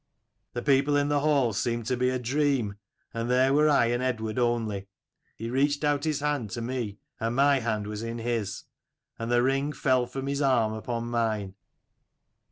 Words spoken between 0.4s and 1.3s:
The people in the